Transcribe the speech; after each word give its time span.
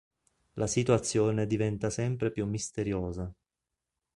La 0.55 0.65
situazione 0.65 1.45
diventa 1.45 1.91
sempre 1.91 2.31
più 2.31 2.47
misteriosa. 2.47 3.31